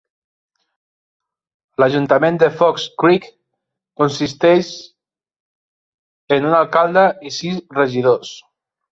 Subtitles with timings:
[1.81, 3.27] L'ajuntament de Fox Creek
[4.01, 4.71] consisteix
[6.39, 8.33] en un alcalde i sis regidors.